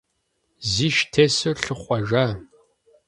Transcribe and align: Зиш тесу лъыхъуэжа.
Зиш 0.71 0.97
тесу 1.11 1.51
лъыхъуэжа. 1.63 2.25